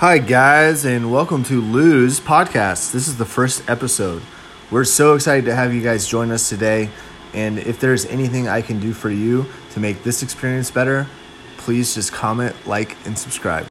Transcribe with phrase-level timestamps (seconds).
[0.00, 2.90] Hi, guys, and welcome to Lou's Podcast.
[2.90, 4.22] This is the first episode.
[4.70, 6.88] We're so excited to have you guys join us today.
[7.34, 11.06] And if there's anything I can do for you to make this experience better,
[11.58, 13.58] please just comment, like, and subscribe.